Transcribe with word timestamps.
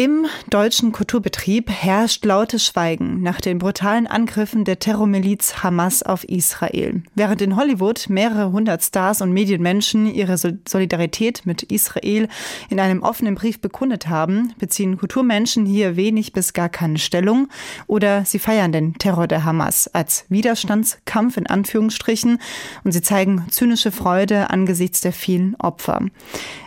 Im 0.00 0.26
deutschen 0.48 0.92
Kulturbetrieb 0.92 1.68
herrscht 1.68 2.24
lautes 2.24 2.64
Schweigen 2.64 3.20
nach 3.20 3.40
den 3.40 3.58
brutalen 3.58 4.06
Angriffen 4.06 4.64
der 4.64 4.78
Terrormiliz 4.78 5.64
Hamas 5.64 6.04
auf 6.04 6.22
Israel. 6.22 7.02
Während 7.16 7.42
in 7.42 7.56
Hollywood 7.56 8.08
mehrere 8.08 8.52
hundert 8.52 8.84
Stars 8.84 9.22
und 9.22 9.32
Medienmenschen 9.32 10.06
ihre 10.06 10.38
Solidarität 10.38 11.46
mit 11.46 11.64
Israel 11.64 12.28
in 12.70 12.78
einem 12.78 13.02
offenen 13.02 13.34
Brief 13.34 13.60
bekundet 13.60 14.08
haben, 14.08 14.54
beziehen 14.60 14.98
Kulturmenschen 14.98 15.66
hier 15.66 15.96
wenig 15.96 16.32
bis 16.32 16.52
gar 16.52 16.68
keine 16.68 16.98
Stellung 16.98 17.48
oder 17.88 18.24
sie 18.24 18.38
feiern 18.38 18.70
den 18.70 18.94
Terror 18.98 19.26
der 19.26 19.44
Hamas 19.44 19.88
als 19.88 20.26
Widerstandskampf 20.28 21.36
in 21.36 21.48
Anführungsstrichen 21.48 22.38
und 22.84 22.92
sie 22.92 23.02
zeigen 23.02 23.46
zynische 23.50 23.90
Freude 23.90 24.50
angesichts 24.50 25.00
der 25.00 25.12
vielen 25.12 25.56
Opfer. 25.56 26.02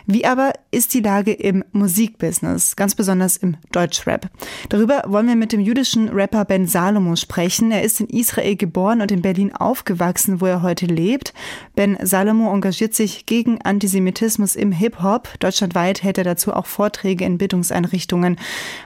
Wie 0.04 0.26
aber 0.26 0.52
ist 0.70 0.92
die 0.92 1.00
Lage 1.00 1.32
im 1.32 1.64
Musikbusiness, 1.72 2.76
ganz 2.76 2.94
besonders 2.94 3.21
im 3.36 3.56
Deutschrap? 3.72 4.30
Darüber 4.68 5.02
wollen 5.06 5.28
wir 5.28 5.36
mit 5.36 5.52
dem 5.52 5.60
jüdischen 5.60 6.08
Rapper 6.08 6.44
Ben 6.44 6.66
Salomo 6.66 7.16
sprechen. 7.16 7.70
Er 7.70 7.82
ist 7.82 8.00
in 8.00 8.08
Israel 8.08 8.56
geboren 8.56 9.00
und 9.00 9.10
in 9.10 9.22
Berlin 9.22 9.54
aufgewachsen, 9.54 10.40
wo 10.40 10.46
er 10.46 10.62
heute 10.62 10.86
lebt. 10.86 11.32
Ben 11.74 11.96
Salomo 12.02 12.52
engagiert 12.52 12.94
sich 12.94 13.26
gegen 13.26 13.60
Antisemitismus 13.62 14.56
im 14.56 14.72
Hip-Hop. 14.72 15.28
Deutschlandweit 15.38 16.02
hält 16.02 16.18
er 16.18 16.24
dazu 16.24 16.52
auch 16.52 16.66
Vorträge 16.66 17.24
in 17.24 17.38
Bildungseinrichtungen. 17.38 18.38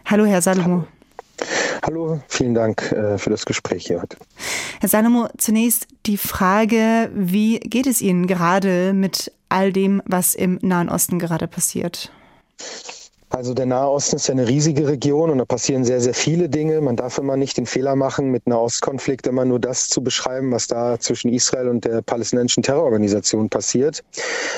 Hallo, 0.04 0.24
Herr 0.24 0.42
Salomo. 0.42 0.84
Hallo, 1.82 2.20
vielen 2.28 2.54
Dank 2.54 2.92
äh, 2.92 3.18
für 3.18 3.30
das 3.30 3.45
Gespräch 3.45 3.87
hier 3.87 4.00
heute. 4.00 4.16
Herr 4.80 4.88
Salomo, 4.88 5.28
zunächst 5.37 5.87
die 6.06 6.16
Frage, 6.16 7.10
wie 7.14 7.60
geht 7.60 7.87
es 7.87 8.00
Ihnen 8.00 8.26
gerade 8.26 8.92
mit 8.92 9.32
all 9.48 9.73
dem, 9.73 10.02
was 10.06 10.34
im 10.34 10.59
Nahen 10.62 10.88
Osten 10.88 11.18
gerade 11.18 11.46
passiert? 11.46 12.10
Also 13.37 13.52
der 13.52 13.66
Nahe 13.66 13.90
Osten 13.90 14.16
ist 14.16 14.29
ja 14.29 14.32
eine 14.32 14.48
riesige 14.48 14.88
Region 14.88 15.29
und 15.29 15.37
da 15.37 15.45
passieren 15.45 15.84
sehr, 15.84 16.01
sehr 16.01 16.15
viele 16.15 16.48
Dinge. 16.48 16.80
Man 16.80 16.96
darf 16.96 17.18
immer 17.18 17.37
nicht 17.37 17.59
den 17.59 17.66
Fehler 17.66 17.95
machen, 17.95 18.30
mit 18.30 18.46
Nahostkonflikt 18.46 19.26
immer 19.26 19.45
nur 19.45 19.60
das 19.60 19.88
zu 19.90 20.02
beschreiben, 20.02 20.52
was 20.52 20.68
da 20.68 20.98
zwischen 20.98 21.30
Israel 21.30 21.68
und 21.68 21.84
der 21.84 22.01
palästinensischen 22.01 22.62
Terrororganisation 22.62 23.51
passiert. 23.51 24.02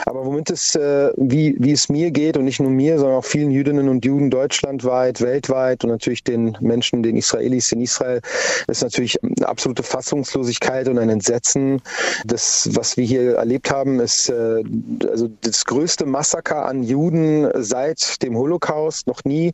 Aber 0.06 0.24
womit 0.24 0.50
es, 0.50 0.76
äh, 0.76 1.10
wie, 1.16 1.56
wie 1.58 1.72
es 1.72 1.88
mir 1.88 2.12
geht 2.12 2.36
und 2.36 2.44
nicht 2.44 2.60
nur 2.60 2.70
mir, 2.70 3.00
sondern 3.00 3.16
auch 3.16 3.24
vielen 3.24 3.50
Jüdinnen 3.50 3.88
und 3.88 4.04
Juden 4.04 4.30
deutschlandweit, 4.30 5.20
weltweit 5.22 5.82
und 5.82 5.90
natürlich 5.90 6.22
den 6.22 6.56
Menschen, 6.60 7.02
den 7.02 7.16
Israelis 7.16 7.72
in 7.72 7.80
Israel, 7.80 8.20
ist 8.68 8.84
natürlich 8.84 9.20
eine 9.24 9.48
absolute 9.48 9.82
Fassungslosigkeit 9.82 10.86
und 10.86 10.98
ein 10.98 11.08
Entsetzen. 11.08 11.82
Das, 12.24 12.68
was 12.74 12.96
wir 12.96 13.04
hier 13.04 13.38
erlebt 13.38 13.72
haben, 13.72 13.98
ist 13.98 14.28
äh, 14.28 14.62
also 15.10 15.28
das 15.40 15.64
größte 15.64 16.06
Massaker 16.06 16.66
an 16.66 16.84
Juden 16.84 17.48
seit 17.56 18.22
dem 18.22 18.36
Holocaust 18.36 18.67
Holocaust. 18.68 19.06
Noch 19.06 19.24
nie 19.24 19.52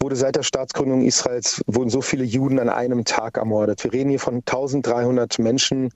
wurde 0.00 0.16
seit 0.16 0.36
der 0.36 0.42
Staatsgründung 0.42 1.02
Israels 1.02 1.62
wurden 1.66 1.90
so 1.90 2.00
viele 2.00 2.24
Juden 2.24 2.58
an 2.58 2.68
einem 2.68 3.04
Tag 3.04 3.36
ermordet. 3.36 3.84
Wir 3.84 3.92
reden 3.92 4.10
hier 4.10 4.20
von 4.20 4.36
1300 4.36 5.38
Menschen 5.38 5.90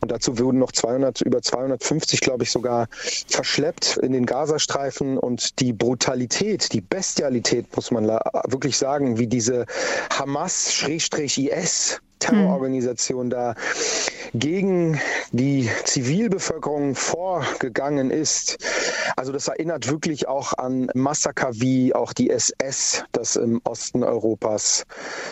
und 0.00 0.10
dazu 0.10 0.38
wurden 0.38 0.58
noch 0.58 0.72
200, 0.72 1.20
über 1.22 1.42
250, 1.42 2.20
glaube 2.20 2.44
ich, 2.44 2.50
sogar 2.50 2.88
verschleppt 3.28 3.98
in 3.98 4.12
den 4.12 4.26
Gazastreifen 4.26 5.18
und 5.18 5.60
die 5.60 5.72
Brutalität, 5.72 6.72
die 6.72 6.80
Bestialität, 6.80 7.66
muss 7.74 7.90
man 7.90 8.06
wirklich 8.06 8.76
sagen, 8.76 9.18
wie 9.18 9.26
diese 9.26 9.66
Hamas-IS 10.12 12.00
Terrororganisation 12.20 13.30
da 13.30 13.54
gegen 14.34 15.00
die 15.32 15.68
Zivilbevölkerung 15.84 16.94
vorgegangen 16.94 18.10
ist. 18.10 18.58
Also 19.16 19.32
das 19.32 19.48
erinnert 19.48 19.88
wirklich 19.90 20.28
auch 20.28 20.52
an 20.56 20.88
Massaker 20.94 21.50
wie 21.54 21.94
auch 21.94 22.12
die 22.12 22.30
SS 22.30 23.04
das 23.12 23.36
im 23.36 23.60
Osten 23.64 24.04
Europas 24.04 24.84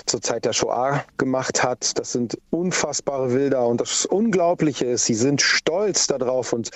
zur 0.06 0.20
Zeit 0.20 0.44
der 0.44 0.52
Shoah 0.52 1.04
gemacht 1.16 1.62
hat. 1.62 1.98
Das 1.98 2.12
sind 2.12 2.38
unfassbare 2.50 3.28
Bilder 3.28 3.66
und 3.66 3.80
das 3.80 4.06
Unglaubliche 4.06 4.84
ist, 4.84 5.06
sie 5.06 5.14
sind 5.14 5.40
stolz 5.40 6.06
darauf 6.06 6.52
und 6.52 6.70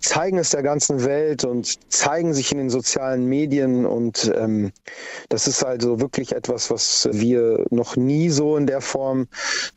zeigen 0.00 0.38
es 0.38 0.50
der 0.50 0.62
ganzen 0.62 1.04
Welt 1.04 1.44
und 1.44 1.92
zeigen 1.92 2.34
sich 2.34 2.52
in 2.52 2.58
den 2.58 2.70
sozialen 2.70 3.26
Medien 3.26 3.86
und 3.86 4.32
ähm, 4.34 4.72
das 5.28 5.46
ist 5.46 5.64
also 5.64 6.00
wirklich 6.00 6.32
etwas, 6.32 6.70
was 6.70 7.08
wir 7.12 7.66
noch 7.70 7.96
nie 7.96 8.30
so 8.30 8.56
in 8.56 8.66
der 8.66 8.80
Form 8.80 9.28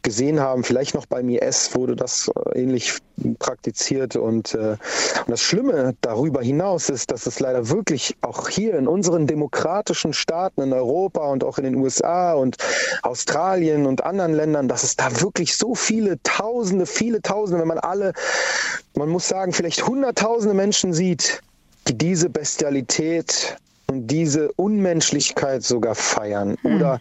gesehen 0.03 0.39
haben. 0.39 0.63
Vielleicht 0.63 0.95
noch 0.95 1.05
beim 1.05 1.29
IS 1.29 1.67
wurde 1.87 1.95
das 1.95 2.29
äh, 2.53 2.61
ähnlich 2.61 2.93
praktiziert. 3.39 4.15
Und, 4.15 4.53
äh, 4.53 4.77
und 5.25 5.29
das 5.29 5.41
Schlimme 5.41 5.95
darüber 6.01 6.41
hinaus 6.41 6.89
ist, 6.89 7.11
dass 7.11 7.25
es 7.25 7.39
leider 7.39 7.69
wirklich 7.69 8.15
auch 8.21 8.49
hier 8.49 8.77
in 8.77 8.87
unseren 8.87 9.27
demokratischen 9.27 10.13
Staaten 10.13 10.61
in 10.61 10.73
Europa 10.73 11.27
und 11.27 11.43
auch 11.43 11.57
in 11.57 11.63
den 11.63 11.75
USA 11.75 12.33
und 12.33 12.57
Australien 13.03 13.85
und 13.85 14.03
anderen 14.03 14.33
Ländern, 14.33 14.67
dass 14.67 14.83
es 14.83 14.95
da 14.95 15.21
wirklich 15.21 15.57
so 15.57 15.73
viele 15.75 16.21
Tausende, 16.23 16.85
viele 16.85 17.21
Tausende, 17.21 17.61
wenn 17.61 17.67
man 17.67 17.79
alle, 17.79 18.13
man 18.95 19.09
muss 19.09 19.27
sagen, 19.27 19.53
vielleicht 19.53 19.87
Hunderttausende 19.87 20.53
Menschen 20.53 20.93
sieht, 20.93 21.41
die 21.87 21.97
diese 21.97 22.29
Bestialität 22.29 23.57
und 23.89 24.07
diese 24.07 24.51
Unmenschlichkeit 24.53 25.63
sogar 25.63 25.95
feiern 25.95 26.57
hm. 26.61 26.75
oder 26.75 26.99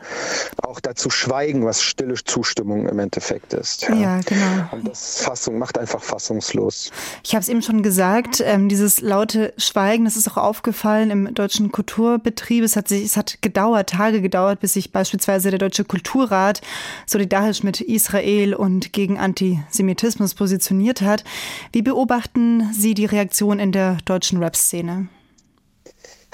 auch 0.62 0.78
dazu 0.78 1.10
schweigen, 1.10 1.64
was 1.64 1.82
stille 1.82 2.14
Zustimmung 2.14 2.88
im 2.88 2.98
Endeffekt 3.00 3.52
ist. 3.54 3.82
Ja, 3.88 3.94
ja 3.94 4.20
genau. 4.20 4.68
Und 4.70 4.86
das 4.86 5.22
Fassung 5.22 5.58
macht 5.58 5.78
einfach 5.78 6.00
fassungslos. 6.00 6.92
Ich 7.24 7.34
habe 7.34 7.42
es 7.42 7.48
eben 7.48 7.62
schon 7.62 7.82
gesagt, 7.82 8.40
ähm, 8.44 8.68
dieses 8.68 9.00
laute 9.00 9.52
Schweigen, 9.56 10.04
das 10.04 10.16
ist 10.16 10.28
auch 10.28 10.36
aufgefallen 10.36 11.10
im 11.10 11.34
deutschen 11.34 11.72
Kulturbetrieb. 11.72 12.62
Es 12.62 12.76
hat 12.76 12.86
sich, 12.86 13.04
es 13.04 13.16
hat 13.16 13.42
gedauert, 13.42 13.90
Tage 13.90 14.20
gedauert, 14.20 14.60
bis 14.60 14.74
sich 14.74 14.92
beispielsweise 14.92 15.50
der 15.50 15.58
Deutsche 15.58 15.84
Kulturrat 15.84 16.60
solidarisch 17.06 17.64
mit 17.64 17.80
Israel 17.80 18.54
und 18.54 18.92
gegen 18.92 19.18
Antisemitismus 19.18 20.34
positioniert 20.34 21.00
hat. 21.00 21.24
Wie 21.72 21.82
beobachten 21.82 22.72
Sie 22.72 22.94
die 22.94 23.06
Reaktion 23.06 23.58
in 23.58 23.72
der 23.72 23.98
deutschen 24.04 24.38
Rap-Szene? 24.38 25.08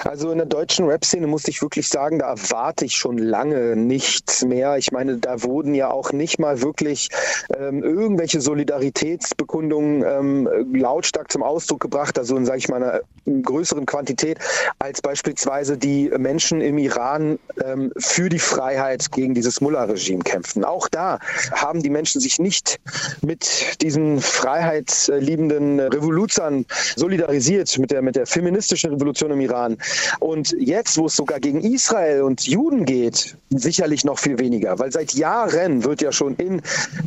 Also 0.05 0.31
in 0.31 0.37
der 0.37 0.47
deutschen 0.47 0.85
Rap-Szene 0.85 1.27
muss 1.27 1.47
ich 1.47 1.61
wirklich 1.61 1.87
sagen, 1.87 2.19
da 2.19 2.27
erwarte 2.27 2.85
ich 2.85 2.95
schon 2.95 3.17
lange 3.17 3.75
nichts 3.75 4.43
mehr. 4.43 4.77
Ich 4.77 4.91
meine, 4.91 5.17
da 5.17 5.43
wurden 5.43 5.73
ja 5.73 5.89
auch 5.91 6.11
nicht 6.11 6.39
mal 6.39 6.61
wirklich 6.61 7.09
ähm, 7.57 7.83
irgendwelche 7.83 8.41
Solidaritätsbekundungen 8.41 10.03
ähm, 10.03 10.75
lautstark 10.75 11.31
zum 11.31 11.43
Ausdruck 11.43 11.79
gebracht, 11.79 12.17
also 12.19 12.35
in, 12.35 12.45
sage 12.45 12.57
ich 12.59 12.69
mal, 12.69 12.83
einer 12.83 13.01
größeren 13.25 13.85
Quantität, 13.85 14.39
als 14.79 15.01
beispielsweise 15.01 15.77
die 15.77 16.11
Menschen 16.17 16.61
im 16.61 16.77
Iran 16.77 17.39
ähm, 17.63 17.91
für 17.97 18.29
die 18.29 18.39
Freiheit 18.39 19.11
gegen 19.11 19.33
dieses 19.33 19.61
Mullah-Regime 19.61 20.23
kämpfen. 20.23 20.65
Auch 20.65 20.87
da 20.89 21.19
haben 21.53 21.81
die 21.81 21.89
Menschen 21.89 22.19
sich 22.19 22.39
nicht 22.39 22.79
mit 23.21 23.81
diesen 23.81 24.19
freiheitsliebenden 24.19 25.79
Revoluzern 25.79 26.65
solidarisiert, 26.95 27.77
mit 27.79 27.91
der, 27.91 28.01
mit 28.01 28.15
der 28.15 28.25
feministischen 28.25 28.91
Revolution 28.91 29.31
im 29.31 29.39
Iran. 29.39 29.77
Und 30.19 30.55
jetzt, 30.59 30.97
wo 30.97 31.07
es 31.07 31.15
sogar 31.15 31.39
gegen 31.39 31.61
Israel 31.61 32.23
und 32.23 32.47
Juden 32.47 32.85
geht, 32.85 33.35
sicherlich 33.49 34.03
noch 34.03 34.19
viel 34.19 34.39
weniger, 34.39 34.79
weil 34.79 34.91
seit 34.91 35.13
Jahren 35.13 35.83
wird 35.83 36.01
ja 36.01 36.11
schon 36.11 36.35
in 36.35 36.61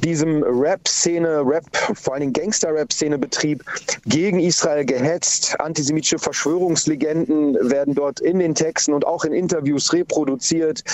diesem 0.04 0.42
Rap-Szene, 0.42 1.42
Rap, 1.44 1.64
vor 1.94 2.14
allen 2.14 2.20
Dingen 2.20 2.32
Gangster-Rap-Szene-Betrieb 2.32 3.64
gegen 4.06 4.40
Israel 4.40 4.84
gehetzt. 4.84 5.58
Antisemitische 5.60 6.18
Verschwörungslegenden 6.18 7.54
werden 7.68 7.94
dort 7.94 8.20
in 8.20 8.38
den 8.38 8.54
Texten 8.54 8.92
und 8.92 9.06
auch 9.06 9.24
in 9.24 9.32
Interviews 9.32 9.92
reproduziert. 9.92 10.84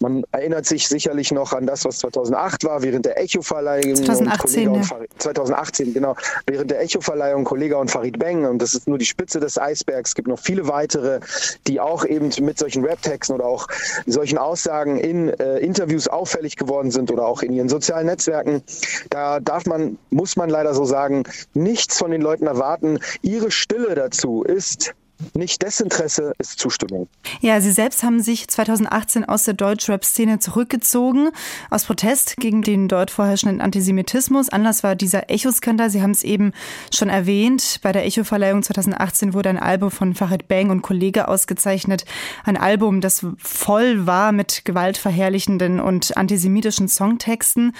Man 0.00 0.24
erinnert 0.32 0.66
sich 0.66 0.88
sicherlich 0.88 1.32
noch 1.32 1.52
an 1.52 1.66
das, 1.66 1.84
was 1.84 1.98
2008 1.98 2.64
war, 2.64 2.82
während 2.82 3.06
der 3.06 3.20
Echo-Verleihung. 3.20 3.94
2018, 3.96 4.74
ja. 4.74 4.82
2018, 5.18 5.94
genau. 5.94 6.16
Während 6.46 6.70
der 6.70 6.80
Echo-Verleihung 6.80 7.44
Kollega 7.44 7.76
und 7.76 7.90
Farid 7.90 8.18
Beng. 8.18 8.44
Und 8.44 8.60
das 8.60 8.74
ist 8.74 8.88
nur 8.88 8.98
die 8.98 9.04
Spitze 9.04 9.40
des 9.40 9.58
Eisbergs. 9.58 10.10
Es 10.10 10.14
gibt 10.14 10.28
noch 10.28 10.38
viele 10.38 10.68
weitere 10.68 11.20
die 11.66 11.80
auch 11.80 12.04
eben 12.04 12.30
mit 12.40 12.58
solchen 12.58 12.84
Rap-Texten 12.84 13.34
oder 13.34 13.46
auch 13.46 13.66
solchen 14.06 14.38
Aussagen 14.38 14.98
in 14.98 15.28
äh, 15.28 15.58
Interviews 15.58 16.08
auffällig 16.08 16.56
geworden 16.56 16.90
sind 16.90 17.10
oder 17.10 17.26
auch 17.26 17.42
in 17.42 17.52
ihren 17.52 17.68
sozialen 17.68 18.06
Netzwerken. 18.06 18.62
Da 19.10 19.40
darf 19.40 19.66
man, 19.66 19.98
muss 20.10 20.36
man 20.36 20.50
leider 20.50 20.74
so 20.74 20.84
sagen, 20.84 21.24
nichts 21.54 21.98
von 21.98 22.10
den 22.10 22.22
Leuten 22.22 22.46
erwarten. 22.46 22.98
Ihre 23.22 23.50
Stille 23.50 23.94
dazu 23.94 24.42
ist 24.42 24.94
nicht 25.34 25.62
Desinteresse 25.62 26.32
ist 26.38 26.58
Zustimmung. 26.58 27.08
Ja, 27.40 27.60
Sie 27.60 27.70
selbst 27.70 28.02
haben 28.02 28.20
sich 28.20 28.48
2018 28.48 29.24
aus 29.24 29.44
der 29.44 29.54
Deutschrap-Szene 29.54 30.38
zurückgezogen, 30.38 31.30
aus 31.70 31.84
Protest 31.84 32.36
gegen 32.36 32.62
den 32.62 32.88
dort 32.88 33.10
vorherrschenden 33.10 33.60
Antisemitismus. 33.60 34.48
Anlass 34.48 34.82
war 34.82 34.94
dieser 34.94 35.30
Echo-Skandal. 35.30 35.90
Sie 35.90 36.02
haben 36.02 36.10
es 36.10 36.22
eben 36.22 36.52
schon 36.92 37.08
erwähnt. 37.08 37.80
Bei 37.82 37.92
der 37.92 38.04
Echo-Verleihung 38.04 38.62
2018 38.62 39.32
wurde 39.32 39.48
ein 39.48 39.58
Album 39.58 39.90
von 39.90 40.14
Farid 40.14 40.48
Bang 40.48 40.70
und 40.70 40.82
Kollege 40.82 41.28
ausgezeichnet. 41.28 42.04
Ein 42.44 42.56
Album, 42.56 43.00
das 43.00 43.24
voll 43.38 44.06
war 44.06 44.32
mit 44.32 44.64
gewaltverherrlichenden 44.64 45.80
und 45.80 46.16
antisemitischen 46.16 46.88
Songtexten. 46.88 47.74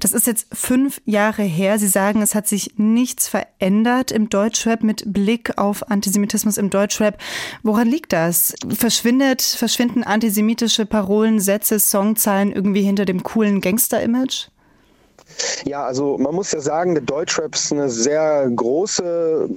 Das 0.00 0.12
ist 0.12 0.26
jetzt 0.26 0.46
fünf 0.52 1.00
Jahre 1.04 1.42
her. 1.42 1.78
Sie 1.78 1.88
sagen, 1.88 2.22
es 2.22 2.34
hat 2.34 2.46
sich 2.46 2.74
nichts 2.76 3.28
verändert 3.28 4.12
im 4.12 4.28
Deutschrap 4.28 4.82
mit 4.82 5.04
Blick 5.06 5.56
auf 5.58 5.90
Antisemitismus 5.90 6.58
im 6.58 6.70
Deutschrap. 6.74 7.18
Woran 7.62 7.88
liegt 7.88 8.12
das? 8.12 8.54
Verschwindet, 8.68 9.42
verschwinden 9.42 10.02
antisemitische 10.04 10.86
Parolen, 10.86 11.40
Sätze, 11.40 11.78
Songzeilen 11.78 12.52
irgendwie 12.52 12.82
hinter 12.82 13.04
dem 13.04 13.22
coolen 13.22 13.60
Gangster-Image? 13.60 14.48
Ja, 15.64 15.84
also 15.84 16.18
man 16.18 16.34
muss 16.34 16.52
ja 16.52 16.60
sagen, 16.60 16.94
der 16.94 17.02
Deutschrap 17.02 17.54
ist 17.54 17.72
eine 17.72 17.88
sehr 17.88 18.48
große, 18.54 19.48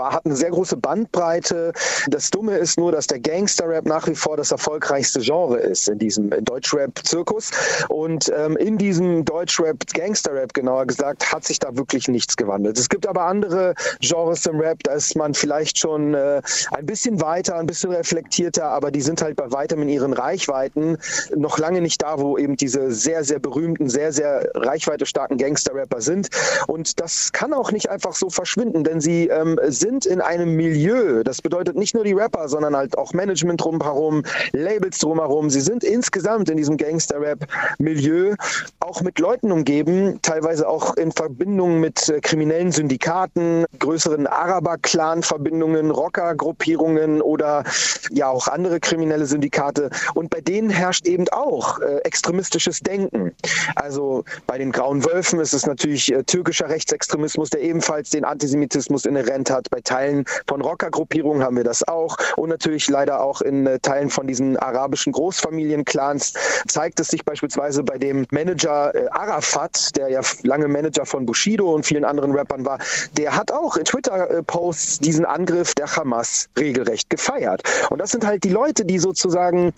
hat 0.00 0.24
eine 0.24 0.36
sehr 0.36 0.50
große 0.50 0.76
Bandbreite. 0.76 1.72
Das 2.08 2.30
Dumme 2.30 2.56
ist 2.56 2.78
nur, 2.78 2.92
dass 2.92 3.06
der 3.06 3.20
Gangster-Rap 3.20 3.86
nach 3.86 4.06
wie 4.08 4.14
vor 4.14 4.36
das 4.36 4.50
erfolgreichste 4.50 5.20
Genre 5.20 5.58
ist 5.58 5.88
in 5.88 5.98
diesem 5.98 6.30
Deutschrap-Zirkus. 6.30 7.50
Und 7.88 8.32
ähm, 8.36 8.56
in 8.56 8.78
diesem 8.78 9.24
Deutschrap, 9.24 9.86
Gangster-Rap 9.92 10.54
genauer 10.54 10.86
gesagt, 10.86 11.32
hat 11.32 11.44
sich 11.44 11.58
da 11.58 11.76
wirklich 11.76 12.08
nichts 12.08 12.36
gewandelt. 12.36 12.78
Es 12.78 12.88
gibt 12.88 13.06
aber 13.06 13.24
andere 13.26 13.74
Genres 14.00 14.46
im 14.46 14.60
Rap, 14.60 14.82
da 14.82 14.92
ist 14.92 15.14
man 15.16 15.34
vielleicht 15.34 15.78
schon 15.78 16.14
äh, 16.14 16.40
ein 16.72 16.86
bisschen 16.86 17.20
weiter, 17.20 17.56
ein 17.56 17.66
bisschen 17.66 17.92
reflektierter, 17.92 18.64
aber 18.64 18.90
die 18.90 19.02
sind 19.02 19.22
halt 19.22 19.36
bei 19.36 19.52
weitem 19.52 19.82
in 19.82 19.88
ihren 19.88 20.12
Reichweiten 20.12 20.96
noch 21.34 21.58
lange 21.58 21.80
nicht 21.80 22.02
da, 22.02 22.18
wo 22.18 22.38
eben 22.38 22.56
diese 22.56 22.90
sehr, 22.92 23.24
sehr 23.24 23.38
berühmten, 23.38 23.88
sehr, 23.88 24.12
sehr 24.12 24.50
reichweite 24.54 25.06
starken 25.06 25.19
Gangster-Rapper 25.28 26.00
sind. 26.00 26.28
Und 26.66 27.00
das 27.00 27.32
kann 27.32 27.52
auch 27.52 27.72
nicht 27.72 27.90
einfach 27.90 28.14
so 28.14 28.30
verschwinden, 28.30 28.84
denn 28.84 29.00
sie 29.00 29.28
ähm, 29.28 29.58
sind 29.68 30.06
in 30.06 30.20
einem 30.20 30.56
Milieu. 30.56 31.22
Das 31.22 31.42
bedeutet 31.42 31.76
nicht 31.76 31.94
nur 31.94 32.04
die 32.04 32.12
Rapper, 32.12 32.48
sondern 32.48 32.76
halt 32.76 32.96
auch 32.98 33.12
Management 33.12 33.62
drumherum, 33.62 34.24
Labels 34.52 34.98
drumherum. 34.98 35.50
Sie 35.50 35.60
sind 35.60 35.84
insgesamt 35.84 36.50
in 36.50 36.56
diesem 36.56 36.76
Gangster-Rap-Milieu 36.76 38.34
auch 38.80 39.00
mit 39.02 39.18
Leuten 39.18 39.52
umgeben, 39.52 40.20
teilweise 40.22 40.68
auch 40.68 40.96
in 40.96 41.12
Verbindung 41.12 41.80
mit 41.80 42.08
äh, 42.08 42.20
kriminellen 42.20 42.72
Syndikaten, 42.72 43.64
größeren 43.78 44.26
Araber-Clan-Verbindungen, 44.26 45.90
Rocker-Gruppierungen 45.90 47.22
oder 47.22 47.64
ja 48.10 48.28
auch 48.28 48.48
andere 48.48 48.80
kriminelle 48.80 49.26
Syndikate. 49.26 49.90
Und 50.14 50.30
bei 50.30 50.40
denen 50.40 50.70
herrscht 50.70 51.06
eben 51.06 51.28
auch 51.30 51.80
äh, 51.80 51.98
extremistisches 51.98 52.80
Denken. 52.80 53.32
Also 53.76 54.24
bei 54.46 54.58
den 54.58 54.72
Grauen 54.72 55.04
Wölfen 55.12 55.40
ist 55.40 55.52
es 55.52 55.66
natürlich 55.66 56.12
äh, 56.12 56.22
türkischer 56.22 56.68
Rechtsextremismus, 56.68 57.50
der 57.50 57.62
ebenfalls 57.62 58.10
den 58.10 58.24
Antisemitismus 58.24 59.06
inhärent 59.06 59.50
hat. 59.50 59.68
Bei 59.70 59.80
Teilen 59.80 60.24
von 60.46 60.60
Rockergruppierungen 60.60 61.42
haben 61.42 61.56
wir 61.56 61.64
das 61.64 61.86
auch. 61.86 62.16
Und 62.36 62.50
natürlich 62.50 62.88
leider 62.88 63.20
auch 63.20 63.40
in 63.40 63.66
äh, 63.66 63.78
Teilen 63.80 64.10
von 64.10 64.26
diesen 64.26 64.56
arabischen 64.56 65.12
Großfamilienclans 65.12 66.34
zeigt 66.68 67.00
es 67.00 67.08
sich 67.08 67.24
beispielsweise 67.24 67.82
bei 67.82 67.98
dem 67.98 68.26
Manager 68.30 68.94
äh, 68.94 69.08
Arafat, 69.10 69.96
der 69.96 70.10
ja 70.10 70.20
lange 70.42 70.68
Manager 70.68 71.04
von 71.04 71.26
Bushido 71.26 71.74
und 71.74 71.84
vielen 71.84 72.04
anderen 72.04 72.32
Rappern 72.32 72.64
war. 72.64 72.78
Der 73.16 73.36
hat 73.36 73.50
auch 73.50 73.76
in 73.76 73.84
Twitter-Posts 73.84 75.00
diesen 75.00 75.24
Angriff 75.24 75.74
der 75.74 75.94
Hamas 75.96 76.48
regelrecht 76.58 77.10
gefeiert. 77.10 77.62
Und 77.90 77.98
das 77.98 78.10
sind 78.10 78.24
halt 78.24 78.44
die 78.44 78.50
Leute, 78.50 78.84
die 78.84 78.98
sozusagen 78.98 79.72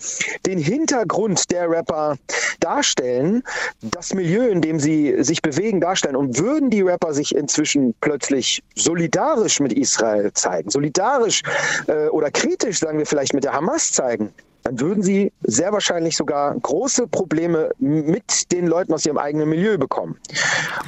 den 0.45 0.59
Hintergrund 0.59 1.49
der 1.51 1.69
Rapper 1.69 2.17
darstellen, 2.59 3.43
das 3.81 4.13
Milieu, 4.13 4.47
in 4.47 4.61
dem 4.61 4.79
sie 4.79 5.22
sich 5.23 5.41
bewegen, 5.41 5.81
darstellen. 5.81 6.15
Und 6.15 6.39
würden 6.39 6.69
die 6.69 6.81
Rapper 6.81 7.13
sich 7.13 7.35
inzwischen 7.35 7.93
plötzlich 8.01 8.63
solidarisch 8.75 9.59
mit 9.59 9.73
Israel 9.73 10.31
zeigen, 10.33 10.69
solidarisch 10.69 11.41
äh, 11.87 12.07
oder 12.07 12.31
kritisch, 12.31 12.79
sagen 12.79 12.97
wir 12.97 13.05
vielleicht, 13.05 13.33
mit 13.33 13.43
der 13.43 13.53
Hamas 13.53 13.91
zeigen, 13.91 14.33
dann 14.63 14.79
würden 14.79 15.03
sie 15.03 15.31
sehr 15.43 15.71
wahrscheinlich 15.71 16.15
sogar 16.15 16.55
große 16.55 17.07
Probleme 17.07 17.71
mit 17.79 18.51
den 18.51 18.67
Leuten 18.67 18.93
aus 18.93 19.05
ihrem 19.05 19.17
eigenen 19.17 19.49
Milieu 19.49 19.77
bekommen. 19.77 20.17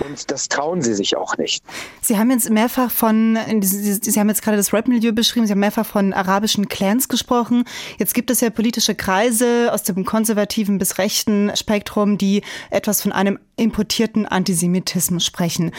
Und 0.07 0.31
das 0.31 0.47
trauen 0.47 0.81
sie 0.81 0.93
sich 0.93 1.17
auch 1.17 1.37
nicht. 1.37 1.63
Sie 2.01 2.17
haben 2.17 2.31
jetzt 2.31 2.49
mehrfach 2.49 2.89
von, 2.89 3.37
Sie 3.61 4.19
haben 4.19 4.29
jetzt 4.29 4.41
gerade 4.41 4.57
das 4.57 4.73
Rap-Milieu 4.73 5.11
beschrieben, 5.11 5.45
Sie 5.45 5.51
haben 5.51 5.59
mehrfach 5.59 5.85
von 5.85 6.13
arabischen 6.13 6.69
Clans 6.69 7.09
gesprochen. 7.09 7.65
Jetzt 7.97 8.13
gibt 8.13 8.31
es 8.31 8.41
ja 8.41 8.49
politische 8.49 8.95
Kreise 8.95 9.71
aus 9.71 9.83
dem 9.83 10.05
konservativen 10.05 10.77
bis 10.77 10.97
rechten 10.97 11.51
Spektrum, 11.55 12.17
die 12.17 12.43
etwas 12.69 13.01
von 13.01 13.11
einem 13.11 13.39
importierten 13.57 14.25
Antisemitismus 14.25 15.25
sprechen. 15.25 15.71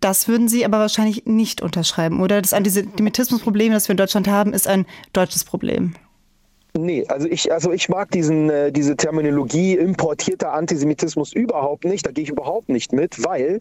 Das 0.00 0.28
würden 0.28 0.48
Sie 0.48 0.64
aber 0.64 0.78
wahrscheinlich 0.78 1.26
nicht 1.26 1.60
unterschreiben, 1.60 2.20
oder? 2.20 2.40
Das 2.40 2.52
Antisemitismusproblem, 2.52 3.72
das 3.72 3.88
wir 3.88 3.94
in 3.94 3.96
Deutschland 3.96 4.28
haben, 4.28 4.52
ist 4.52 4.68
ein 4.68 4.86
deutsches 5.12 5.44
Problem. 5.44 5.94
Nee, 6.76 7.04
also 7.08 7.26
ich, 7.28 7.50
also 7.50 7.72
ich 7.72 7.88
mag 7.88 8.10
diesen, 8.10 8.50
äh, 8.50 8.70
diese 8.70 8.96
Terminologie 8.96 9.74
importierter 9.76 10.52
Antisemitismus 10.52 11.32
überhaupt 11.32 11.84
nicht. 11.84 12.06
Da 12.06 12.10
gehe 12.10 12.24
ich 12.24 12.30
überhaupt 12.30 12.68
nicht 12.68 12.92
mit, 12.92 13.24
weil 13.24 13.58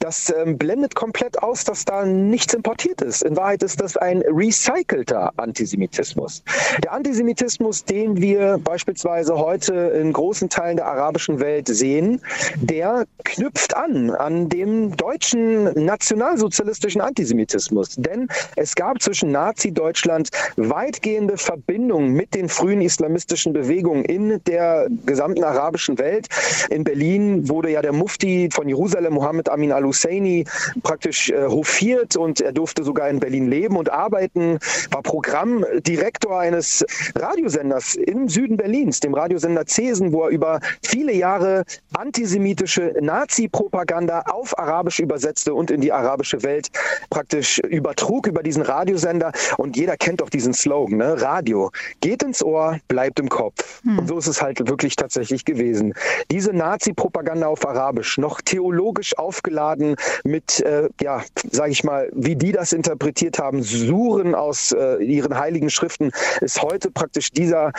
das 0.00 0.34
ähm, 0.36 0.58
blendet 0.58 0.96
komplett 0.96 1.42
aus, 1.42 1.64
dass 1.64 1.84
da 1.84 2.04
nichts 2.04 2.54
importiert 2.54 3.00
ist. 3.02 3.22
In 3.22 3.36
Wahrheit 3.36 3.62
ist 3.62 3.80
das 3.80 3.96
ein 3.96 4.22
recycelter 4.26 5.32
Antisemitismus. 5.36 6.42
Der 6.82 6.92
Antisemitismus, 6.92 7.84
den 7.84 8.20
wir 8.20 8.58
beispielsweise 8.58 9.38
heute 9.38 9.74
in 9.74 10.12
großen 10.12 10.48
Teilen 10.48 10.76
der 10.76 10.86
arabischen 10.86 11.38
Welt 11.38 11.68
sehen, 11.68 12.20
der 12.56 13.06
knüpft 13.24 13.76
an 13.76 14.10
an 14.10 14.48
dem 14.48 14.96
deutschen 14.96 15.64
nationalsozialistischen 15.84 17.00
Antisemitismus. 17.00 17.94
Denn 17.96 18.28
es 18.56 18.74
gab 18.74 19.00
zwischen 19.00 19.30
Nazi-Deutschland 19.30 20.30
weitgehende 20.56 21.36
Verbindungen 21.36 21.91
Verbindung 21.92 22.12
mit 22.12 22.34
den 22.34 22.48
frühen 22.48 22.80
islamistischen 22.80 23.52
Bewegungen 23.52 24.04
in 24.04 24.42
der 24.44 24.88
gesamten 25.04 25.44
arabischen 25.44 25.98
Welt. 25.98 26.28
In 26.70 26.84
Berlin 26.84 27.48
wurde 27.48 27.70
ja 27.70 27.82
der 27.82 27.92
Mufti 27.92 28.48
von 28.50 28.68
Jerusalem, 28.68 29.14
Mohammed 29.14 29.50
Amin 29.50 29.72
al-Husseini, 29.72 30.44
praktisch 30.82 31.30
äh, 31.30 31.46
hofiert 31.46 32.16
und 32.16 32.40
er 32.40 32.52
durfte 32.52 32.82
sogar 32.82 33.10
in 33.10 33.20
Berlin 33.20 33.48
leben 33.48 33.76
und 33.76 33.90
arbeiten, 33.90 34.58
war 34.90 35.02
Programmdirektor 35.02 36.40
eines 36.40 36.84
Radiosenders 37.14 37.94
im 37.96 38.28
Süden 38.28 38.56
Berlins, 38.56 39.00
dem 39.00 39.14
Radiosender 39.14 39.64
Cesen, 39.66 40.12
wo 40.12 40.24
er 40.24 40.30
über 40.30 40.60
viele 40.82 41.12
Jahre 41.12 41.64
antisemitische 41.92 42.94
Nazi-Propaganda 43.00 44.22
auf 44.30 44.58
Arabisch 44.58 44.98
übersetzte 44.98 45.52
und 45.52 45.70
in 45.70 45.80
die 45.80 45.92
arabische 45.92 46.42
Welt 46.42 46.70
praktisch 47.10 47.58
übertrug 47.58 48.26
über 48.26 48.42
diesen 48.42 48.62
Radiosender. 48.62 49.32
Und 49.58 49.76
jeder 49.76 49.96
kennt 49.96 50.20
doch 50.20 50.30
diesen 50.30 50.54
Slogan, 50.54 50.98
ne? 50.98 51.20
Radio 51.20 51.70
geht 52.00 52.22
ins 52.22 52.42
Ohr, 52.42 52.78
bleibt 52.88 53.18
im 53.18 53.28
Kopf. 53.28 53.82
Hm. 53.82 54.00
Und 54.00 54.08
so 54.08 54.18
ist 54.18 54.26
es 54.26 54.42
halt 54.42 54.66
wirklich 54.68 54.96
tatsächlich 54.96 55.44
gewesen. 55.44 55.94
Diese 56.30 56.52
Nazi-Propaganda 56.52 57.46
auf 57.46 57.66
Arabisch, 57.66 58.18
noch 58.18 58.40
theologisch 58.40 59.16
aufgeladen 59.18 59.96
mit, 60.24 60.60
äh, 60.60 60.88
ja, 61.00 61.22
sage 61.50 61.72
ich 61.72 61.84
mal, 61.84 62.10
wie 62.14 62.36
die 62.36 62.52
das 62.52 62.72
interpretiert 62.72 63.38
haben, 63.38 63.62
Suren 63.62 64.34
aus 64.34 64.72
äh, 64.72 65.02
ihren 65.02 65.38
heiligen 65.38 65.70
Schriften, 65.70 66.10
ist 66.40 66.62
heute 66.62 66.90
praktisch 66.90 67.30
dieser 67.30 67.72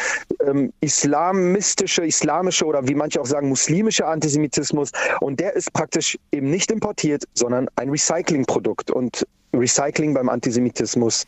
ähm, 0.46 0.74
islamistische, 0.82 2.06
islamische 2.06 2.66
oder 2.66 2.88
wie 2.88 2.96
manche 2.96 3.22
auch 3.22 3.26
sagen, 3.26 3.50
muslimische 3.50 4.06
Antisemitismus. 4.06 4.92
Und 5.22 5.40
der 5.40 5.54
ist 5.54 5.72
praktisch 5.74 6.18
eben 6.32 6.50
nicht 6.50 6.72
importiert, 6.72 7.24
sondern 7.34 7.68
ein 7.76 7.90
Recyclingprodukt. 7.90 8.92
Und 8.92 9.26
Recycling 9.54 10.14
beim 10.14 10.30
Antisemitismus 10.30 11.26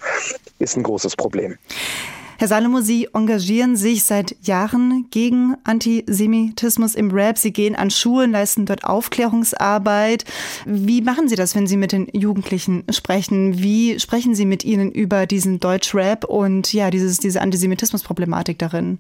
ist 0.60 0.78
ein 0.78 0.84
großes 0.84 1.16
Problem. 1.16 1.58
Herr 2.38 2.50
Salomo, 2.50 2.82
Sie 2.82 3.08
engagieren 3.14 3.78
sich 3.78 4.04
seit 4.04 4.36
Jahren 4.46 5.08
gegen 5.10 5.56
Antisemitismus 5.64 6.94
im 6.94 7.12
Rap. 7.12 7.38
Sie 7.38 7.54
gehen 7.54 7.76
an 7.76 7.90
Schulen, 7.90 8.32
leisten 8.32 8.66
dort 8.66 8.84
Aufklärungsarbeit. 8.84 10.26
Wie 10.66 11.02
machen 11.02 11.30
Sie 11.30 11.38
das, 11.38 11.56
wenn 11.56 11.66
Sie 11.66 11.78
mit 11.78 11.94
den 11.94 12.08
Jugendlichen 12.12 12.84
sprechen? 12.90 13.62
Wie 13.64 14.02
sprechen 14.02 14.36
Sie 14.36 14.46
mit 14.46 14.66
ihnen 14.66 14.92
über 14.92 15.28
diesen 15.28 15.62
Deutschrap 15.62 16.26
und 16.26 16.74
ja, 16.74 16.92
dieses, 16.92 17.20
diese 17.20 17.42
Antisemitismusproblematik 17.42 18.60
darin? 18.60 19.00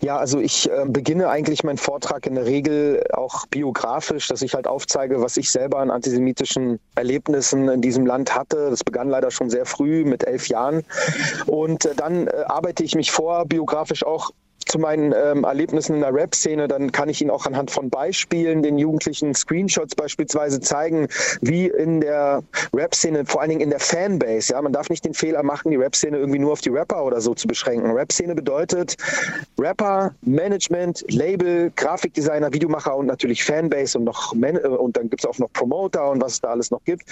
Ja, 0.00 0.16
also 0.16 0.40
ich 0.40 0.70
äh, 0.70 0.84
beginne 0.86 1.28
eigentlich 1.28 1.62
meinen 1.62 1.78
Vortrag 1.78 2.26
in 2.26 2.34
der 2.34 2.46
Regel 2.46 3.04
auch 3.12 3.46
biografisch, 3.46 4.28
dass 4.28 4.42
ich 4.42 4.54
halt 4.54 4.66
aufzeige, 4.66 5.20
was 5.20 5.36
ich 5.36 5.50
selber 5.50 5.78
an 5.78 5.90
antisemitischen 5.90 6.80
Erlebnissen 6.94 7.68
in 7.68 7.80
diesem 7.80 8.06
Land 8.06 8.34
hatte. 8.34 8.70
Das 8.70 8.82
begann 8.84 9.08
leider 9.08 9.30
schon 9.30 9.50
sehr 9.50 9.64
früh 9.64 10.04
mit 10.04 10.24
elf 10.24 10.48
Jahren. 10.48 10.84
Und 11.46 11.84
äh, 11.84 11.94
dann 11.94 12.26
äh, 12.26 12.44
arbeite 12.46 12.82
ich 12.82 12.94
mich 12.94 13.12
vor, 13.12 13.46
biografisch 13.46 14.04
auch 14.04 14.30
zu 14.72 14.78
meinen 14.78 15.14
ähm, 15.14 15.44
Erlebnissen 15.44 15.96
in 15.96 16.00
der 16.00 16.14
Rap-Szene, 16.14 16.66
dann 16.66 16.92
kann 16.92 17.10
ich 17.10 17.20
Ihnen 17.20 17.30
auch 17.30 17.44
anhand 17.44 17.70
von 17.70 17.90
Beispielen, 17.90 18.62
den 18.62 18.78
Jugendlichen 18.78 19.34
Screenshots 19.34 19.94
beispielsweise 19.94 20.60
zeigen, 20.60 21.08
wie 21.42 21.66
in 21.66 22.00
der 22.00 22.42
Rap-Szene, 22.74 23.26
vor 23.26 23.42
allen 23.42 23.50
Dingen 23.50 23.60
in 23.60 23.68
der 23.68 23.80
Fanbase, 23.80 24.54
ja, 24.54 24.62
man 24.62 24.72
darf 24.72 24.88
nicht 24.88 25.04
den 25.04 25.12
Fehler 25.12 25.42
machen, 25.42 25.70
die 25.70 25.76
Rap-Szene 25.76 26.16
irgendwie 26.16 26.38
nur 26.38 26.52
auf 26.52 26.62
die 26.62 26.70
Rapper 26.70 27.04
oder 27.04 27.20
so 27.20 27.34
zu 27.34 27.46
beschränken. 27.46 27.90
Rap-Szene 27.90 28.34
bedeutet 28.34 28.96
Rapper, 29.60 30.14
Management, 30.22 31.04
Label, 31.08 31.70
Grafikdesigner, 31.76 32.50
Videomacher 32.54 32.96
und 32.96 33.04
natürlich 33.04 33.44
Fanbase 33.44 33.98
und 33.98 34.04
noch 34.04 34.32
Man 34.34 34.56
äh, 34.56 34.60
und 34.68 34.96
dann 34.96 35.10
gibt 35.10 35.22
es 35.22 35.28
auch 35.28 35.38
noch 35.38 35.52
Promoter 35.52 36.10
und 36.10 36.22
was 36.22 36.32
es 36.32 36.40
da 36.40 36.48
alles 36.48 36.70
noch 36.70 36.82
gibt. 36.84 37.02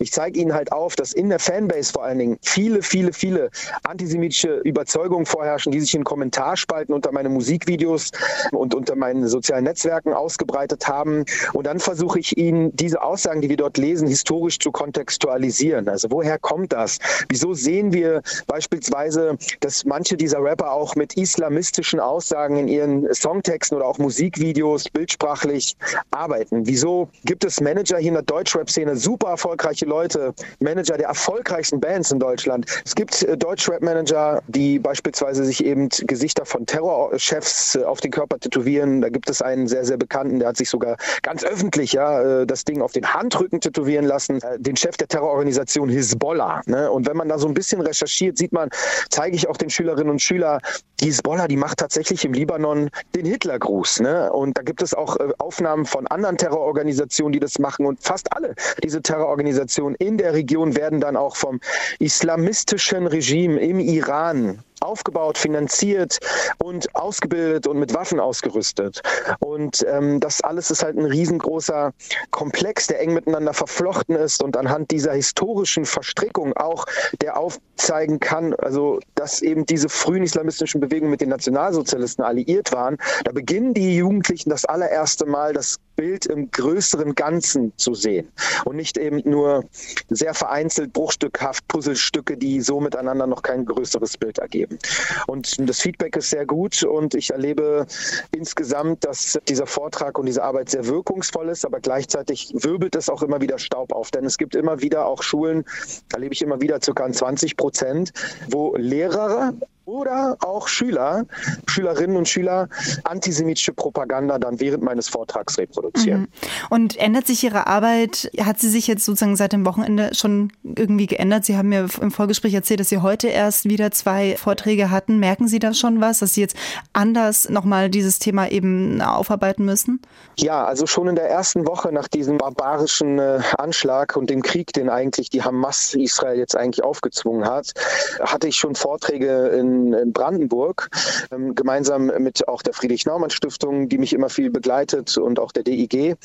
Ich 0.00 0.12
zeige 0.12 0.38
Ihnen 0.38 0.52
halt 0.52 0.70
auf, 0.70 0.96
dass 0.96 1.14
in 1.14 1.30
der 1.30 1.38
Fanbase 1.38 1.92
vor 1.94 2.04
allen 2.04 2.18
Dingen 2.18 2.38
viele, 2.42 2.82
viele, 2.82 3.14
viele 3.14 3.48
antisemitische 3.84 4.58
Überzeugungen 4.58 5.24
vorherrschen, 5.24 5.72
die 5.72 5.80
sich 5.80 5.94
in 5.94 6.04
Kommentarspalten 6.04 6.94
unter 7.06 7.14
meine 7.14 7.28
Musikvideos 7.28 8.10
und 8.50 8.74
unter 8.74 8.96
meinen 8.96 9.28
sozialen 9.28 9.62
Netzwerken 9.64 10.12
ausgebreitet 10.12 10.88
haben. 10.88 11.24
Und 11.52 11.64
dann 11.66 11.78
versuche 11.78 12.18
ich 12.18 12.36
ihnen 12.36 12.74
diese 12.74 13.00
Aussagen, 13.00 13.40
die 13.40 13.48
wir 13.48 13.56
dort 13.56 13.78
lesen, 13.78 14.08
historisch 14.08 14.58
zu 14.58 14.72
kontextualisieren. 14.72 15.88
Also 15.88 16.10
woher 16.10 16.38
kommt 16.38 16.72
das? 16.72 16.98
Wieso 17.28 17.54
sehen 17.54 17.92
wir 17.92 18.22
beispielsweise, 18.48 19.38
dass 19.60 19.84
manche 19.84 20.16
dieser 20.16 20.42
Rapper 20.42 20.72
auch 20.72 20.96
mit 20.96 21.16
islamistischen 21.16 22.00
Aussagen 22.00 22.56
in 22.56 22.66
ihren 22.66 23.14
Songtexten 23.14 23.76
oder 23.76 23.86
auch 23.86 23.98
Musikvideos 23.98 24.88
bildsprachlich 24.90 25.76
arbeiten? 26.10 26.66
Wieso 26.66 27.08
gibt 27.24 27.44
es 27.44 27.60
Manager 27.60 27.98
hier 27.98 28.08
in 28.08 28.14
der 28.14 28.24
Deutschrap-Szene, 28.24 28.96
super 28.96 29.28
erfolgreiche 29.28 29.86
Leute, 29.86 30.34
Manager 30.58 30.96
der 30.96 31.06
erfolgreichsten 31.06 31.78
Bands 31.78 32.10
in 32.10 32.18
Deutschland? 32.18 32.66
Es 32.84 32.96
gibt 32.96 33.22
äh, 33.22 33.36
Deutschrap-Manager, 33.36 34.42
die 34.48 34.80
beispielsweise 34.80 35.44
sich 35.44 35.64
eben 35.64 35.88
Gesichter 35.88 36.44
von 36.44 36.66
Terrorchefs 36.66 36.95
äh, 36.96 37.84
auf 37.84 38.00
den 38.00 38.10
Körper 38.10 38.38
tätowieren. 38.38 39.00
Da 39.00 39.08
gibt 39.08 39.30
es 39.30 39.42
einen 39.42 39.66
sehr, 39.68 39.84
sehr 39.84 39.96
bekannten, 39.96 40.38
der 40.38 40.48
hat 40.48 40.56
sich 40.56 40.70
sogar 40.70 40.96
ganz 41.22 41.44
öffentlich 41.44 41.92
ja, 41.92 42.40
äh, 42.42 42.46
das 42.46 42.64
Ding 42.64 42.82
auf 42.82 42.92
den 42.92 43.12
Handrücken 43.12 43.60
tätowieren 43.60 44.04
lassen, 44.04 44.40
den 44.58 44.76
Chef 44.76 44.96
der 44.96 45.08
Terrororganisation 45.08 45.88
Hisbollah. 45.88 46.62
Ne? 46.66 46.90
Und 46.90 47.06
wenn 47.06 47.16
man 47.16 47.28
da 47.28 47.38
so 47.38 47.48
ein 47.48 47.54
bisschen 47.54 47.80
recherchiert, 47.80 48.38
sieht 48.38 48.52
man, 48.52 48.70
zeige 49.10 49.36
ich 49.36 49.48
auch 49.48 49.56
den 49.56 49.70
Schülerinnen 49.70 50.10
und 50.10 50.22
Schülern, 50.22 50.60
die 51.00 51.06
Hisbollah, 51.06 51.48
die 51.48 51.56
macht 51.56 51.78
tatsächlich 51.78 52.24
im 52.24 52.32
Libanon 52.32 52.90
den 53.14 53.26
Hitlergruß. 53.26 54.00
Ne? 54.00 54.32
Und 54.32 54.56
da 54.56 54.62
gibt 54.62 54.82
es 54.82 54.94
auch 54.94 55.16
Aufnahmen 55.38 55.84
von 55.84 56.06
anderen 56.06 56.38
Terrororganisationen, 56.38 57.32
die 57.32 57.40
das 57.40 57.58
machen. 57.58 57.86
Und 57.86 58.02
fast 58.02 58.32
alle 58.34 58.54
diese 58.82 59.02
Terrororganisationen 59.02 59.94
in 59.96 60.18
der 60.18 60.32
Region 60.32 60.76
werden 60.76 61.00
dann 61.00 61.16
auch 61.16 61.36
vom 61.36 61.60
islamistischen 61.98 63.06
Regime 63.06 63.60
im 63.60 63.78
Iran 63.78 64.62
aufgebaut, 64.80 65.38
finanziert 65.38 66.18
und 66.58 66.94
ausgebildet 66.94 67.66
und 67.66 67.78
mit 67.78 67.94
Waffen 67.94 68.20
ausgerüstet. 68.20 69.02
Und 69.40 69.84
ähm, 69.88 70.20
das 70.20 70.40
alles 70.40 70.70
ist 70.70 70.82
halt 70.82 70.96
ein 70.96 71.04
riesengroßer 71.04 71.92
Komplex, 72.30 72.86
der 72.86 73.00
eng 73.00 73.14
miteinander 73.14 73.52
verflochten 73.52 74.16
ist 74.16 74.42
und 74.42 74.56
anhand 74.56 74.90
dieser 74.90 75.12
historischen 75.12 75.84
Verstrickung 75.84 76.56
auch, 76.56 76.86
der 77.20 77.38
aufzeigen 77.38 78.20
kann, 78.20 78.54
also 78.54 79.00
dass 79.14 79.42
eben 79.42 79.66
diese 79.66 79.88
frühen 79.88 80.22
islamistischen 80.22 80.80
Bewegungen 80.80 81.10
mit 81.10 81.20
den 81.20 81.30
Nationalsozialisten 81.30 82.24
alliiert 82.24 82.72
waren. 82.72 82.96
Da 83.24 83.32
beginnen 83.32 83.74
die 83.74 83.96
Jugendlichen 83.96 84.50
das 84.50 84.64
allererste 84.64 85.26
Mal 85.26 85.52
das 85.52 85.78
Bild 85.96 86.26
im 86.26 86.50
größeren 86.50 87.14
Ganzen 87.14 87.72
zu 87.76 87.94
sehen 87.94 88.30
und 88.64 88.76
nicht 88.76 88.98
eben 88.98 89.22
nur 89.24 89.64
sehr 90.08 90.34
vereinzelt, 90.34 90.92
bruchstückhaft 90.92 91.66
Puzzlestücke, 91.68 92.36
die 92.36 92.60
so 92.60 92.80
miteinander 92.80 93.26
noch 93.26 93.42
kein 93.42 93.64
größeres 93.64 94.18
Bild 94.18 94.38
ergeben. 94.38 94.78
Und 95.26 95.56
das 95.68 95.80
Feedback 95.80 96.16
ist 96.16 96.30
sehr 96.30 96.46
gut 96.46 96.82
und 96.84 97.14
ich 97.14 97.30
erlebe 97.30 97.86
insgesamt, 98.32 99.04
dass 99.04 99.38
dieser 99.48 99.66
Vortrag 99.66 100.18
und 100.18 100.26
diese 100.26 100.44
Arbeit 100.44 100.68
sehr 100.68 100.86
wirkungsvoll 100.86 101.48
ist, 101.48 101.64
aber 101.64 101.80
gleichzeitig 101.80 102.52
wirbelt 102.54 102.94
es 102.94 103.08
auch 103.08 103.22
immer 103.22 103.40
wieder 103.40 103.58
Staub 103.58 103.92
auf, 103.92 104.10
denn 104.10 104.24
es 104.24 104.38
gibt 104.38 104.54
immer 104.54 104.82
wieder 104.82 105.06
auch 105.06 105.22
Schulen, 105.22 105.64
erlebe 106.12 106.34
ich 106.34 106.42
immer 106.42 106.60
wieder 106.60 106.80
circa 106.82 107.10
20 107.10 107.56
Prozent, 107.56 108.12
wo 108.50 108.76
Lehrer 108.76 109.54
oder 109.86 110.36
auch 110.40 110.66
Schüler, 110.66 111.26
Schülerinnen 111.66 112.16
und 112.16 112.28
Schüler 112.28 112.68
antisemitische 113.04 113.72
Propaganda 113.72 114.38
dann 114.38 114.60
während 114.60 114.82
meines 114.82 115.08
Vortrags 115.08 115.58
reproduzieren. 115.58 116.22
Mhm. 116.22 116.26
Und 116.70 116.96
ändert 116.96 117.26
sich 117.28 117.44
Ihre 117.44 117.68
Arbeit? 117.68 118.30
Hat 118.40 118.58
sie 118.58 118.68
sich 118.68 118.88
jetzt 118.88 119.04
sozusagen 119.04 119.36
seit 119.36 119.52
dem 119.52 119.64
Wochenende 119.64 120.12
schon 120.12 120.52
irgendwie 120.64 121.06
geändert? 121.06 121.44
Sie 121.44 121.56
haben 121.56 121.68
mir 121.68 121.86
im 122.00 122.10
Vorgespräch 122.10 122.52
erzählt, 122.52 122.80
dass 122.80 122.88
Sie 122.88 122.98
heute 122.98 123.28
erst 123.28 123.66
wieder 123.66 123.92
zwei 123.92 124.36
Vorträge 124.36 124.90
hatten. 124.90 125.20
Merken 125.20 125.46
Sie 125.46 125.60
da 125.60 125.72
schon 125.72 126.00
was, 126.00 126.18
dass 126.18 126.34
Sie 126.34 126.40
jetzt 126.40 126.56
anders 126.92 127.48
nochmal 127.48 127.88
dieses 127.88 128.18
Thema 128.18 128.48
eben 128.50 129.00
aufarbeiten 129.00 129.64
müssen? 129.64 130.02
Ja, 130.36 130.64
also 130.64 130.86
schon 130.86 131.06
in 131.06 131.14
der 131.14 131.30
ersten 131.30 131.64
Woche 131.66 131.92
nach 131.92 132.08
diesem 132.08 132.38
barbarischen 132.38 133.20
äh, 133.20 133.40
Anschlag 133.56 134.16
und 134.16 134.30
dem 134.30 134.42
Krieg, 134.42 134.72
den 134.72 134.90
eigentlich 134.90 135.30
die 135.30 135.44
Hamas 135.44 135.94
Israel 135.94 136.38
jetzt 136.38 136.56
eigentlich 136.56 136.82
aufgezwungen 136.82 137.48
hat, 137.48 137.72
hatte 138.20 138.48
ich 138.48 138.56
schon 138.56 138.74
Vorträge 138.74 139.46
in 139.48 139.75
in, 139.94 140.12
Brandenburg, 140.12 140.88
ähm, 141.32 141.54
gemeinsam 141.54 142.06
mit 142.18 142.48
auch 142.48 142.62
der 142.62 142.72
Friedrich-Naumann-Stiftung, 142.72 143.88
die 143.88 143.98
mich 143.98 144.12
immer 144.12 144.28
viel 144.28 144.50
begleitet 144.50 145.16
und 145.18 145.38
auch 145.38 145.52
der 145.52 145.62
DIG. 145.62 146.16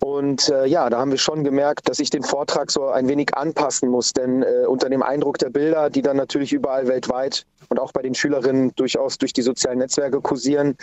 Und 0.00 0.48
äh, 0.48 0.66
ja, 0.66 0.88
da 0.90 0.98
haben 0.98 1.10
wir 1.10 1.18
schon 1.18 1.44
gemerkt, 1.44 1.88
dass 1.88 1.98
ich 1.98 2.10
den 2.10 2.22
Vortrag 2.22 2.70
so 2.70 2.88
ein 2.88 3.08
wenig 3.08 3.36
anpassen 3.36 3.88
muss, 3.88 4.12
denn 4.12 4.42
äh, 4.42 4.66
unter 4.66 4.88
dem 4.88 5.02
Eindruck 5.02 5.38
der 5.38 5.50
Bilder, 5.50 5.90
die 5.90 6.02
dann 6.02 6.16
natürlich 6.16 6.52
überall 6.52 6.88
weltweit 6.88 7.46
und 7.68 7.78
auch 7.78 7.92
bei 7.92 8.02
den 8.02 8.14
Schülerinnen 8.14 8.72
durchaus 8.76 9.18
durch 9.18 9.32
die 9.32 9.42
sozialen 9.42 9.78
Netzwerke 9.78 10.20
kursieren, 10.20 10.76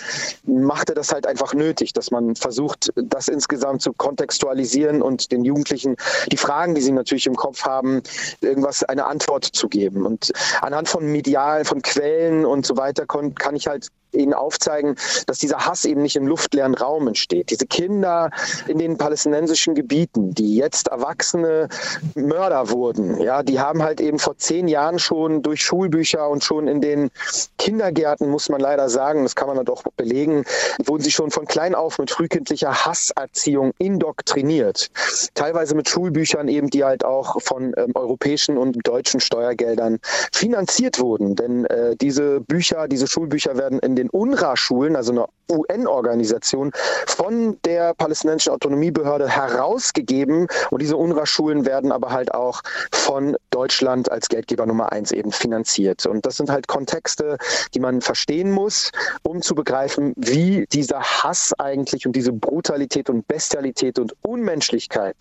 machte 0.43 0.93
das 0.93 1.11
halt 1.11 1.25
einfach 1.25 1.53
nötig, 1.53 1.93
dass 1.93 2.11
man 2.11 2.35
versucht, 2.35 2.91
das 2.95 3.27
insgesamt 3.27 3.81
zu 3.81 3.93
kontextualisieren 3.93 5.01
und 5.01 5.31
den 5.31 5.43
Jugendlichen 5.43 5.95
die 6.31 6.37
Fragen, 6.37 6.75
die 6.75 6.81
sie 6.81 6.91
natürlich 6.91 7.27
im 7.27 7.35
Kopf 7.35 7.63
haben, 7.63 8.01
irgendwas, 8.41 8.83
eine 8.83 9.05
Antwort 9.05 9.45
zu 9.45 9.67
geben. 9.67 10.05
Und 10.05 10.31
anhand 10.61 10.89
von 10.89 11.05
medial, 11.11 11.65
von 11.65 11.81
Quellen 11.81 12.45
und 12.45 12.65
so 12.65 12.77
weiter 12.77 13.05
kann 13.05 13.55
ich 13.55 13.67
halt 13.67 13.89
ihnen 14.15 14.33
aufzeigen, 14.33 14.95
dass 15.27 15.39
dieser 15.39 15.65
Hass 15.65 15.85
eben 15.85 16.01
nicht 16.01 16.15
im 16.15 16.27
luftleeren 16.27 16.73
Raum 16.73 17.07
entsteht. 17.07 17.49
Diese 17.49 17.65
Kinder 17.65 18.31
in 18.67 18.77
den 18.77 18.97
palästinensischen 18.97 19.75
Gebieten, 19.75 20.33
die 20.33 20.55
jetzt 20.55 20.87
erwachsene 20.87 21.67
Mörder 22.15 22.69
wurden, 22.69 23.19
ja, 23.21 23.43
die 23.43 23.59
haben 23.59 23.83
halt 23.83 24.01
eben 24.01 24.19
vor 24.19 24.37
zehn 24.37 24.67
Jahren 24.67 24.99
schon 24.99 25.41
durch 25.41 25.61
Schulbücher 25.61 26.29
und 26.29 26.43
schon 26.43 26.67
in 26.67 26.81
den 26.81 27.11
Kindergärten, 27.57 28.29
muss 28.29 28.49
man 28.49 28.61
leider 28.61 28.89
sagen, 28.89 29.23
das 29.23 29.35
kann 29.35 29.47
man 29.47 29.57
dann 29.57 29.65
doch 29.65 29.83
belegen, 29.97 30.43
wurden 30.83 31.03
sie 31.03 31.11
schon 31.11 31.31
von 31.31 31.45
klein 31.45 31.75
auf 31.75 31.99
mit 31.99 32.11
frühkindlicher 32.11 32.85
Hasserziehung 32.85 33.73
indoktriniert. 33.77 34.89
Teilweise 35.33 35.75
mit 35.75 35.89
Schulbüchern 35.89 36.47
eben, 36.47 36.69
die 36.69 36.83
halt 36.83 37.05
auch 37.05 37.41
von 37.41 37.73
ähm, 37.77 37.91
europäischen 37.95 38.57
und 38.57 38.85
deutschen 38.87 39.19
Steuergeldern 39.19 39.99
finanziert 40.31 40.99
wurden. 40.99 41.35
Denn 41.35 41.65
äh, 41.65 41.95
diese 41.95 42.39
Bücher, 42.41 42.87
diese 42.87 43.07
Schulbücher 43.07 43.57
werden 43.57 43.79
in 43.79 43.95
den 43.95 44.04
den 44.05 44.09
UNRWA-Schulen, 44.09 44.95
also 44.95 45.11
einer 45.11 45.29
UN-Organisation, 45.49 46.71
von 47.07 47.57
der 47.63 47.93
palästinensischen 47.93 48.53
Autonomiebehörde 48.53 49.29
herausgegeben. 49.29 50.47
Und 50.71 50.81
diese 50.81 50.97
UNRWA-Schulen 50.97 51.65
werden 51.65 51.91
aber 51.91 52.11
halt 52.11 52.33
auch 52.33 52.61
von 52.91 53.37
Deutschland 53.51 54.11
als 54.11 54.29
Geldgeber 54.29 54.65
Nummer 54.65 54.91
eins 54.91 55.11
eben 55.11 55.31
finanziert. 55.31 56.05
Und 56.05 56.25
das 56.25 56.37
sind 56.37 56.49
halt 56.49 56.67
Kontexte, 56.67 57.37
die 57.73 57.79
man 57.79 58.01
verstehen 58.01 58.51
muss, 58.51 58.91
um 59.23 59.41
zu 59.41 59.55
begreifen, 59.55 60.13
wie 60.17 60.65
dieser 60.73 61.01
Hass 61.01 61.53
eigentlich 61.57 62.05
und 62.05 62.15
diese 62.15 62.33
Brutalität 62.33 63.09
und 63.09 63.27
Bestialität 63.27 63.99
und 63.99 64.15
Unmenschlichkeit 64.21 65.15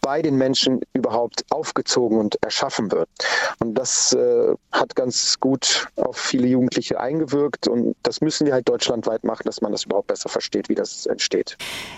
bei 0.00 0.22
den 0.22 0.36
Menschen 0.36 0.80
überhaupt 0.92 1.44
aufgezogen 1.50 2.18
und 2.18 2.42
erschaffen 2.42 2.92
wird. 2.92 3.08
Und 3.58 3.74
das 3.74 4.12
äh, 4.12 4.54
hat 4.72 4.94
ganz 4.96 5.38
gut 5.40 5.86
auf 5.96 6.16
viele 6.16 6.46
Jugendliche 6.46 7.00
eingewirkt 7.00 7.68
und 7.68 7.96
das 8.02 8.20
müssen 8.20 8.46
wir 8.46 8.52
halt 8.52 8.68
deutschlandweit 8.68 9.24
machen, 9.24 9.42
dass 9.44 9.60
man 9.70 9.76
das 9.76 9.84
überhaupt 9.84 10.08
besser 10.08 10.28
versteht, 10.28 10.68
wie 10.68 10.74
das 10.74 11.06
entsteht. 11.06 11.56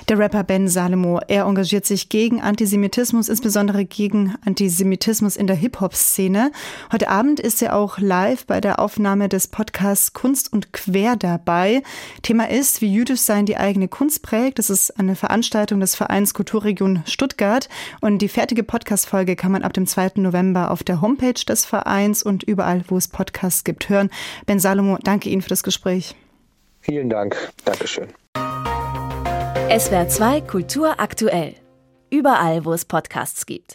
Der 0.09 0.19
Rapper 0.19 0.45
Ben 0.45 0.69
Salomo, 0.69 1.21
er 1.27 1.45
engagiert 1.45 1.87
sich 1.87 2.09
gegen 2.09 2.41
Antisemitismus, 2.41 3.29
insbesondere 3.29 3.85
gegen 3.85 4.35
Antisemitismus 4.45 5.37
in 5.37 5.47
der 5.47 5.57
Hip-Hop-Szene. 5.57 6.53
Heute 6.93 7.09
Abend 7.09 7.41
ist 7.41 7.63
er 7.63 7.77
auch 7.77 7.99
live 7.99 8.47
bei 8.47 8.61
der 8.61 8.79
Aufnahme 8.79 9.29
des 9.29 9.49
Podcasts 9.49 10.13
Kunst 10.13 10.53
und 10.53 10.73
Quer 10.73 11.17
dabei. 11.17 11.83
Thema 12.23 12.49
ist, 12.49 12.81
wie 12.81 12.93
jüdisch 12.93 13.21
sein 13.21 13.47
die 13.47 13.57
eigene 13.57 13.89
Kunst 13.89 14.23
prägt. 14.23 14.59
Das 14.59 14.71
ist 14.71 14.99
eine 14.99 15.17
Veranstaltung 15.17 15.81
des 15.81 15.95
Vereins 15.95 16.35
Kulturregion 16.35 17.03
Stuttgart. 17.07 17.69
Und 18.01 18.19
die 18.19 18.29
fertige 18.29 18.63
Podcast-Folge 18.63 19.37
kann 19.37 19.53
man 19.53 19.63
ab 19.63 19.73
dem 19.73 19.87
2. 19.87 20.13
November 20.17 20.71
auf 20.71 20.83
der 20.83 21.01
Homepage 21.01 21.33
des 21.33 21.65
Vereins 21.65 22.23
und 22.23 22.43
überall, 22.43 22.85
wo 22.89 22.97
es 22.97 23.09
Podcasts 23.09 23.65
gibt, 23.65 23.89
hören. 23.89 24.11
Ben 24.47 24.61
Salomo, 24.61 24.99
danke 25.03 25.31
Ihnen 25.31 25.43
für 25.43 25.49
das 25.49 25.63
Gespräch. 25.63 26.15
Vielen 26.83 27.09
Dank. 27.09 27.37
Dankeschön. 27.65 28.09
SWR 29.79 30.09
2 30.09 30.41
Kultur 30.43 31.01
aktuell. 31.01 31.55
Überall, 32.11 32.65
wo 32.65 32.73
es 32.75 32.85
Podcasts 32.85 33.47
gibt. 33.47 33.71